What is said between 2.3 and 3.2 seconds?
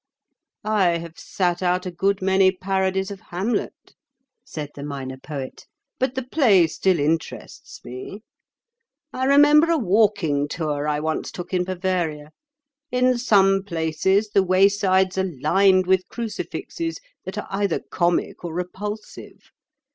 parodies of